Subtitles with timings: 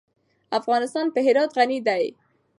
[0.59, 2.05] افغانستان په هرات غني دی.